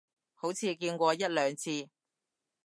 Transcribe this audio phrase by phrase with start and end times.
[0.33, 1.89] 好似見過一兩次